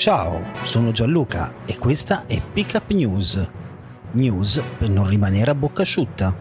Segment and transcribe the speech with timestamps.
[0.00, 3.46] Ciao, sono Gianluca e questa è Pickup News.
[4.12, 6.34] News per non rimanere a bocca asciutta.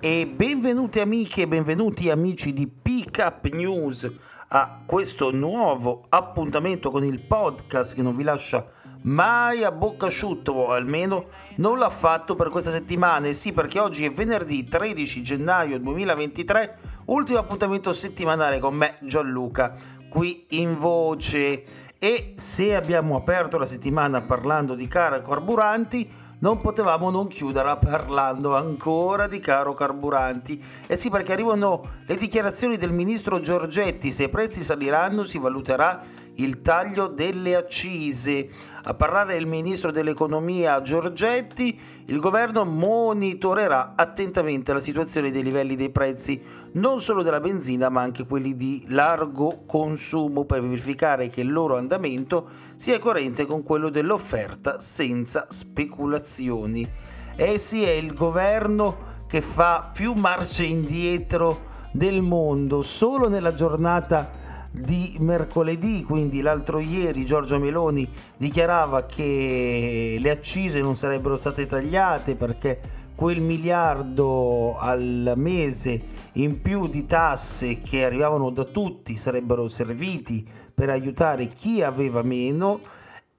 [0.00, 4.06] E benvenuti amiche e benvenuti amici di Pickup News
[4.48, 8.66] a questo nuovo appuntamento con il podcast che non vi lascia
[9.02, 11.26] mai a bocca asciutta o almeno
[11.56, 16.78] non l'ha fatto per questa settimana e sì perché oggi è venerdì 13 gennaio 2023
[17.06, 19.74] ultimo appuntamento settimanale con me Gianluca
[20.08, 21.64] qui in voce
[21.98, 28.54] e se abbiamo aperto la settimana parlando di caro carburanti non potevamo non chiuderla parlando
[28.54, 30.62] ancora di caro carburanti.
[30.86, 36.00] E sì, perché arrivano le dichiarazioni del ministro Giorgetti, se i prezzi saliranno si valuterà
[36.38, 38.48] il taglio delle accise.
[38.82, 45.90] A parlare il ministro dell'economia Giorgetti, il governo monitorerà attentamente la situazione dei livelli dei
[45.90, 46.40] prezzi,
[46.72, 51.76] non solo della benzina ma anche quelli di largo consumo per verificare che il loro
[51.76, 56.88] andamento sia coerente con quello dell'offerta senza speculazioni.
[57.36, 64.46] Eh sì, è il governo che fa più marce indietro del mondo solo nella giornata
[64.80, 72.34] di mercoledì, quindi l'altro ieri Giorgio Meloni dichiarava che le accise non sarebbero state tagliate
[72.34, 72.80] perché
[73.14, 76.00] quel miliardo al mese
[76.34, 82.80] in più di tasse che arrivavano da tutti sarebbero serviti per aiutare chi aveva meno.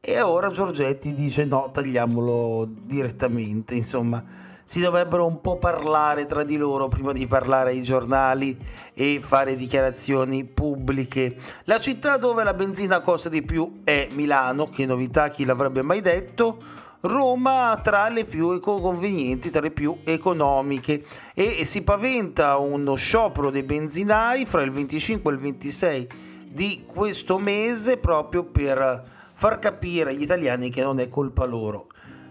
[0.00, 6.58] E ora Giorgetti dice no, tagliamolo direttamente, insomma si dovrebbero un po' parlare tra di
[6.58, 8.54] loro prima di parlare ai giornali
[8.92, 11.36] e fare dichiarazioni pubbliche.
[11.64, 16.02] La città dove la benzina costa di più è Milano, che novità chi l'avrebbe mai
[16.02, 16.58] detto.
[17.00, 21.02] Roma tra le più convenienti, tra le più economiche
[21.32, 26.08] e si paventa uno sciopero dei benzinai fra il 25 e il 26
[26.46, 29.02] di questo mese proprio per
[29.32, 31.86] far capire agli italiani che non è colpa loro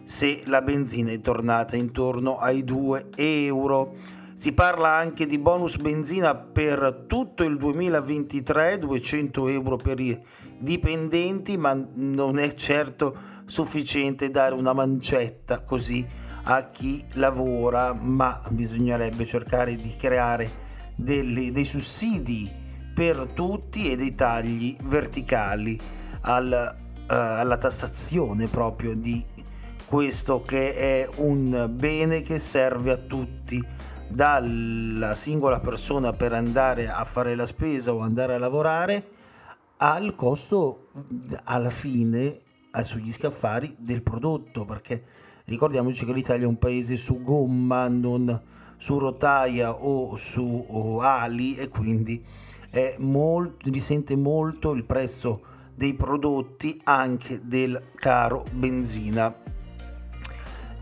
[0.07, 3.94] se la benzina è tornata intorno ai 2 euro.
[4.35, 10.17] Si parla anche di bonus benzina per tutto il 2023, 200 euro per i
[10.57, 13.17] dipendenti, ma non è certo
[13.47, 16.07] sufficiente dare una mancetta così
[16.44, 20.50] a chi lavora, ma bisognerebbe cercare di creare
[20.96, 22.50] delle, dei sussidi
[22.96, 25.78] per tutti e dei tagli verticali
[26.22, 29.35] al, uh, alla tassazione proprio di
[29.88, 33.64] questo che è un bene che serve a tutti,
[34.09, 39.12] dalla singola persona per andare a fare la spesa o andare a lavorare
[39.78, 40.90] al costo
[41.46, 42.42] alla fine
[42.81, 45.03] sugli scaffali del prodotto perché
[45.46, 48.42] ricordiamoci che l'Italia è un paese su gomma non
[48.78, 52.24] su rotaia o su o ali e quindi
[52.97, 55.42] molto, risente molto il prezzo
[55.74, 59.47] dei prodotti anche del caro benzina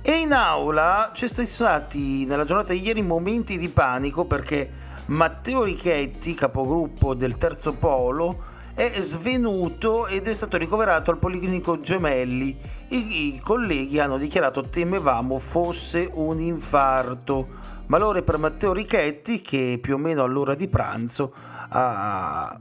[0.08, 4.70] e in aula ci sono stati nella giornata di ieri momenti di panico perché
[5.08, 8.44] Matteo Richetti, capogruppo del Terzo Polo,
[8.76, 12.56] è svenuto ed è stato ricoverato al Policlinico Gemelli.
[12.90, 17.48] I, I, colleghi hanno dichiarato temevamo fosse un infarto.
[17.88, 21.34] Malore per Matteo Richetti che più o meno all'ora di pranzo
[21.70, 22.60] ha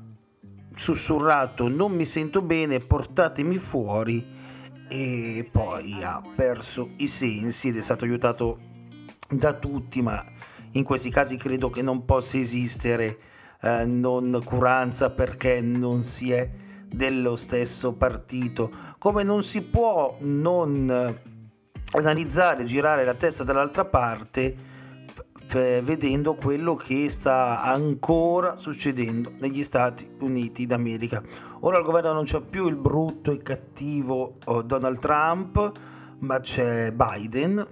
[0.75, 4.44] sussurrato non mi sento bene, portatemi fuori
[4.89, 8.59] e poi ha perso i sensi ed è stato aiutato
[9.28, 10.25] da tutti, ma
[10.72, 13.19] in questi casi credo che non possa esistere
[13.60, 16.51] eh, non curanza perché non si è
[16.86, 21.19] dello stesso partito, come non si può non
[21.92, 24.72] analizzare, girare la testa dall'altra parte
[25.54, 31.22] vedendo quello che sta ancora succedendo negli Stati Uniti d'America.
[31.60, 35.72] Ora il governo non c'è più il brutto e cattivo oh, Donald Trump,
[36.18, 37.66] ma c'è Biden,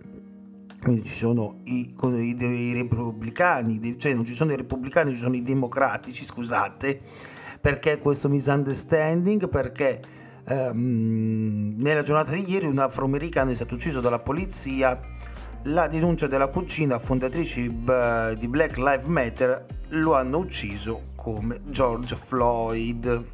[0.83, 5.37] quindi ci sono i, i, i, repubblicani, cioè non ci sono i repubblicani, ci sono
[5.37, 7.01] i democratici, scusate,
[7.61, 9.49] perché questo misunderstanding?
[9.49, 10.01] Perché
[10.45, 15.01] ehm, nella giornata di ieri un afroamericano è stato ucciso dalla polizia.
[15.67, 23.25] La denuncia della cucina fondatrice di Black Lives Matter lo hanno ucciso come George Floyd.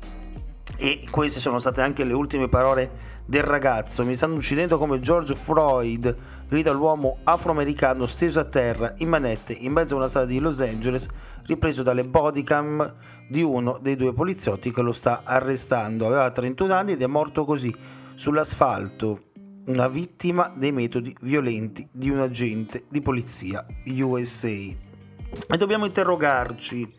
[0.76, 2.90] E queste sono state anche le ultime parole
[3.24, 4.04] del ragazzo.
[4.04, 6.14] Mi stanno uccidendo come George Floyd,
[6.46, 10.60] grida l'uomo afroamericano steso a terra in manette in mezzo a una sala di Los
[10.60, 11.08] Angeles,
[11.46, 12.94] ripreso dalle bodycam
[13.26, 16.06] di uno dei due poliziotti che lo sta arrestando.
[16.06, 17.74] Aveva 31 anni ed è morto così,
[18.14, 19.22] sull'asfalto,
[19.68, 24.48] una vittima dei metodi violenti di un agente di polizia USA.
[24.48, 26.90] E dobbiamo interrogarci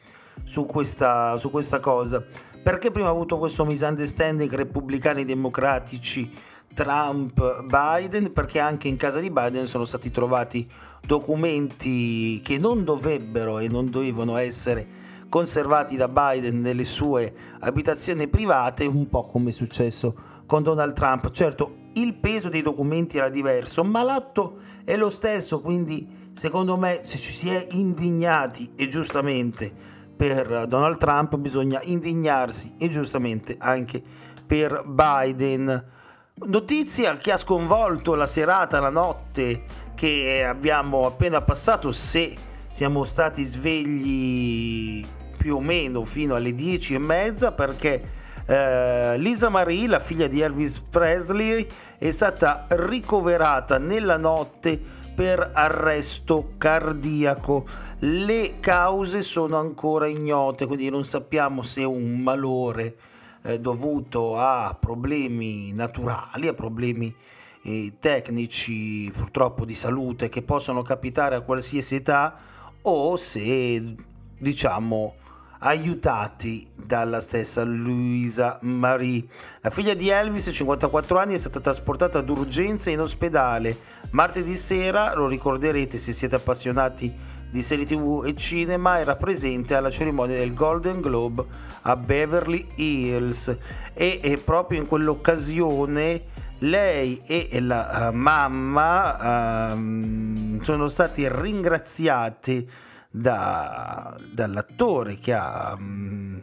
[0.43, 2.23] su questa, su questa cosa.
[2.61, 6.31] Perché prima ha avuto questo misunderstanding repubblicani democratici
[6.73, 8.31] Trump Biden?
[8.33, 10.69] Perché anche in casa di Biden sono stati trovati
[11.03, 18.85] documenti che non dovrebbero e non dovevano essere conservati da Biden nelle sue abitazioni private,
[18.85, 21.29] un po' come è successo con Donald Trump.
[21.29, 27.01] Certo, il peso dei documenti era diverso, ma l'atto è lo stesso, quindi secondo me
[27.03, 29.71] se ci si è indignati e giustamente
[30.17, 34.01] per Donald Trump bisogna indignarsi e giustamente anche
[34.43, 35.85] per Biden.
[36.33, 42.35] Notizia che ha sconvolto la serata, la notte che abbiamo appena passato, se
[42.71, 45.05] siamo stati svegli
[45.37, 48.17] più o meno fino alle 10 e mezza perché
[48.49, 51.67] eh, Lisa Marie, la figlia di Elvis Presley,
[51.99, 54.81] è stata ricoverata nella notte
[55.13, 57.67] per arresto cardiaco.
[57.99, 62.95] Le cause sono ancora ignote, quindi non sappiamo se è un malore
[63.43, 67.13] eh, dovuto a problemi naturali, a problemi
[67.61, 72.35] eh, tecnici purtroppo di salute che possono capitare a qualsiasi età
[72.81, 73.95] o se
[74.39, 75.13] diciamo
[75.59, 79.25] aiutati dalla stessa Luisa Marie.
[79.61, 83.77] La figlia di Elvis, 54 anni, è stata trasportata d'urgenza in ospedale.
[84.11, 87.13] Martedì sera, lo ricorderete se siete appassionati
[87.51, 91.43] di serie tv e cinema, era presente alla cerimonia del Golden Globe
[91.81, 93.55] a Beverly Hills
[93.93, 102.69] e, proprio in quell'occasione lei e la uh, mamma uh, sono stati ringraziati
[103.09, 106.41] da, dall'attore che ha um,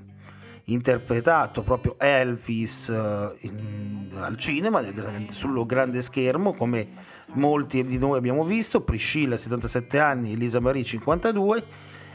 [0.64, 4.82] interpretato proprio Elvis uh, in, al cinema,
[5.28, 6.88] sul grande schermo, come
[7.34, 11.64] molti di noi abbiamo visto, Priscilla 77 anni, Elisa Marie 52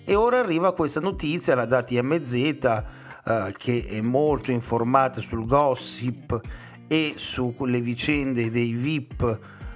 [0.04, 2.84] e ora arriva questa notizia, la dati MZ
[3.24, 6.40] uh, che è molto informata sul gossip
[6.88, 9.22] e sulle vicende dei VIP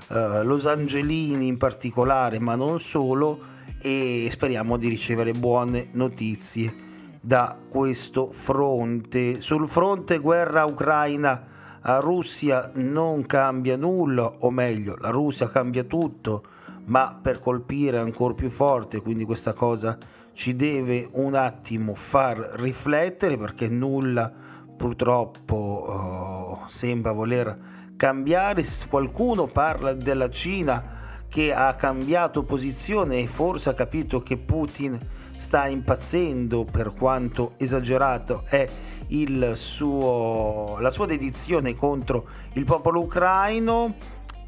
[0.09, 6.73] uh, Los Angelini in particolare, ma non solo, e speriamo di ricevere buone notizie
[7.21, 9.41] da questo fronte.
[9.41, 11.47] Sul fronte guerra ucraina
[11.81, 16.43] a Russia non cambia nulla, o meglio, la Russia cambia tutto,
[16.85, 19.97] ma per colpire ancora più forte, quindi questa cosa
[20.33, 24.31] ci deve un attimo far riflettere perché nulla
[24.75, 27.57] purtroppo oh, sembra voler
[27.95, 28.63] cambiare.
[28.89, 31.03] Qualcuno parla della Cina
[31.35, 34.97] che ha cambiato posizione e forse ha capito che Putin
[35.35, 38.65] sta impazzendo per quanto esagerato è
[39.51, 43.95] suo, la sua dedizione contro il popolo ucraino.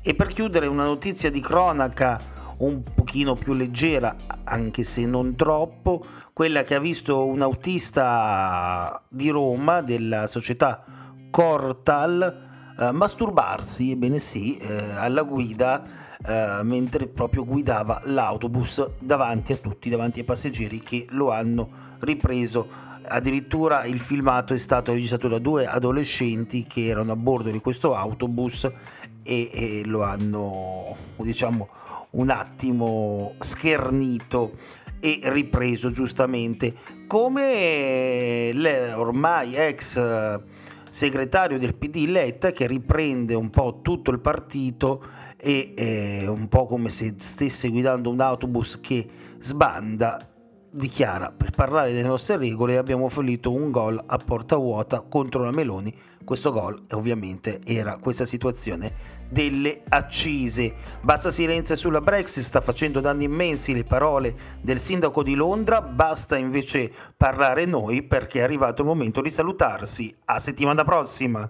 [0.01, 2.21] E per chiudere una notizia di cronaca
[2.59, 9.27] un pochino più leggera, anche se non troppo, quella che ha visto un autista di
[9.27, 10.85] Roma della società
[11.29, 12.45] Cortal
[12.79, 19.89] eh, masturbarsi, ebbene sì, eh, alla guida eh, mentre proprio guidava l'autobus davanti a tutti,
[19.89, 21.69] davanti ai passeggeri che lo hanno
[21.99, 22.85] ripreso.
[23.09, 27.95] Addirittura il filmato è stato registrato da due adolescenti che erano a bordo di questo
[27.95, 28.69] autobus
[29.23, 31.69] e, e lo hanno, diciamo,
[32.11, 34.53] un attimo schernito
[34.99, 36.73] e ripreso giustamente
[37.05, 38.51] come
[38.95, 40.01] ormai ex
[40.89, 45.03] segretario del PD Letta che riprende un po' tutto il partito
[45.37, 49.07] e eh, un po' come se stesse guidando un autobus che
[49.39, 50.31] sbanda
[50.69, 55.51] dichiara per parlare delle nostre regole abbiamo fallito un gol a porta vuota contro la
[55.51, 55.95] Meloni.
[56.23, 60.73] Questo gol ovviamente era questa situazione delle accise.
[61.01, 65.81] Basta silenzio sulla Brexit sta facendo danni immensi le parole del sindaco di Londra.
[65.81, 70.13] Basta invece parlare noi perché è arrivato il momento di salutarsi.
[70.25, 71.49] A settimana prossima